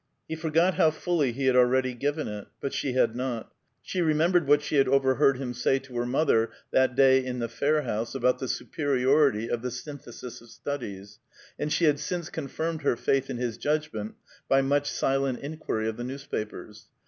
He 0.27 0.33
forgot 0.35 0.73
how 0.73 0.89
fully 0.89 1.31
he 1.31 1.45
had 1.45 1.55
already 1.55 1.93
given 1.93 2.27
it; 2.27 2.47
but 2.59 2.73
she 2.73 2.93
had 2.93 3.15
not. 3.15 3.51
She 3.83 4.01
remembered 4.01 4.47
what 4.47 4.63
she 4.63 4.77
had 4.77 4.87
overheard 4.87 5.37
him 5.37 5.53
say 5.53 5.77
to 5.77 5.95
her 5.97 6.07
mother, 6.07 6.49
that 6.71 6.95
day 6.95 7.23
in 7.23 7.37
the 7.37 7.47
Fair 7.47 7.83
House, 7.83 8.15
about 8.15 8.39
the 8.39 8.47
superiority 8.47 9.47
of 9.47 9.61
the 9.61 9.69
Synthesis 9.69 10.41
of 10.41 10.49
Studies, 10.49 11.19
and 11.59 11.71
she 11.71 11.85
had 11.85 11.99
since 11.99 12.31
confirmed 12.31 12.81
her 12.81 12.95
faith 12.95 13.29
in 13.29 13.37
his 13.37 13.59
judgment 13.59 14.15
by 14.49 14.63
much 14.63 14.89
silent 14.89 15.37
inquiry 15.37 15.87
of 15.87 15.97
the 15.97 16.03
newspapers. 16.03 16.87